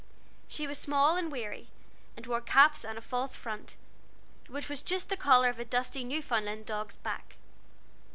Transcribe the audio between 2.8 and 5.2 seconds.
and a false front, which was just the